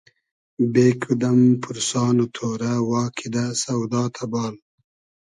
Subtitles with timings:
[0.73, 4.55] بې کودئم پورسان و تۉرۂ وا کیدۂ سۆدا تئبال